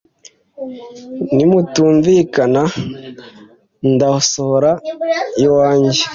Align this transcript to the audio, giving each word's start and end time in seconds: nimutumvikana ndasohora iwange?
nimutumvikana 1.35 2.63
ndasohora 3.93 4.71
iwange? 5.43 6.01